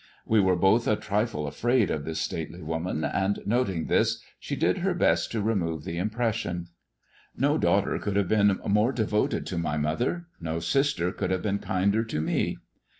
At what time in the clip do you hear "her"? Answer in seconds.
4.79-4.95